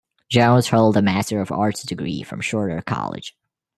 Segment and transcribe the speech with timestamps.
[0.29, 3.37] Jones held a master of arts degree from Shorter College.